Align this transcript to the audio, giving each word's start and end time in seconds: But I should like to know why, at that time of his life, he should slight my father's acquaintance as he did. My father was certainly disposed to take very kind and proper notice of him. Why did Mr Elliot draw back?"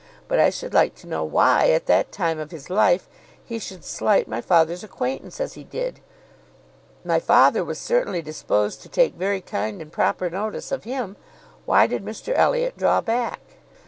But 0.27 0.39
I 0.39 0.49
should 0.49 0.73
like 0.73 0.95
to 0.95 1.07
know 1.07 1.23
why, 1.23 1.69
at 1.69 1.85
that 1.85 2.11
time 2.11 2.39
of 2.39 2.49
his 2.49 2.71
life, 2.71 3.07
he 3.45 3.59
should 3.59 3.85
slight 3.85 4.27
my 4.27 4.41
father's 4.41 4.83
acquaintance 4.83 5.39
as 5.39 5.53
he 5.53 5.63
did. 5.63 5.99
My 7.05 7.19
father 7.19 7.63
was 7.63 7.77
certainly 7.77 8.23
disposed 8.23 8.81
to 8.81 8.89
take 8.89 9.13
very 9.13 9.41
kind 9.41 9.79
and 9.79 9.91
proper 9.91 10.27
notice 10.27 10.71
of 10.71 10.85
him. 10.85 11.17
Why 11.67 11.85
did 11.85 12.03
Mr 12.03 12.33
Elliot 12.35 12.77
draw 12.77 12.99
back?" 13.01 13.41